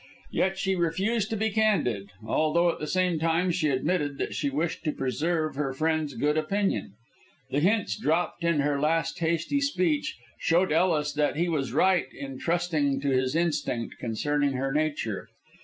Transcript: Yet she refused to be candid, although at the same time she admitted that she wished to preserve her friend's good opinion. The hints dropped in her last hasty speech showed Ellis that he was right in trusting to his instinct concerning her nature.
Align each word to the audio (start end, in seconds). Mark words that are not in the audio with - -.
Yet 0.31 0.57
she 0.57 0.73
refused 0.75 1.29
to 1.29 1.37
be 1.37 1.51
candid, 1.51 2.09
although 2.25 2.71
at 2.71 2.79
the 2.79 2.87
same 2.87 3.19
time 3.19 3.51
she 3.51 3.69
admitted 3.69 4.17
that 4.17 4.33
she 4.33 4.49
wished 4.49 4.83
to 4.85 4.91
preserve 4.91 5.53
her 5.53 5.73
friend's 5.73 6.15
good 6.15 6.39
opinion. 6.39 6.93
The 7.51 7.59
hints 7.59 7.99
dropped 7.99 8.43
in 8.43 8.61
her 8.61 8.79
last 8.79 9.19
hasty 9.19 9.61
speech 9.61 10.17
showed 10.39 10.71
Ellis 10.71 11.13
that 11.13 11.35
he 11.35 11.47
was 11.47 11.71
right 11.71 12.07
in 12.15 12.39
trusting 12.39 12.99
to 13.01 13.09
his 13.09 13.35
instinct 13.35 13.99
concerning 13.99 14.53
her 14.53 14.71
nature. 14.71 15.27